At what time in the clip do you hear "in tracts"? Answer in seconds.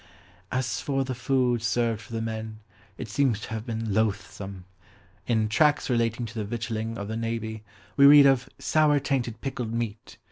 5.27-5.91